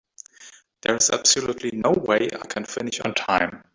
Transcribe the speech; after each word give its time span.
There 0.81 0.95
is 0.95 1.11
absolutely 1.11 1.69
no 1.77 1.91
way 1.91 2.27
I 2.33 2.47
can 2.47 2.65
finish 2.65 3.01
on 3.01 3.13
time. 3.13 3.61